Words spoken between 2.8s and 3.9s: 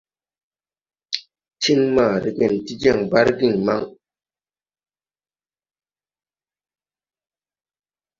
jɛŋ bargiŋ maŋ.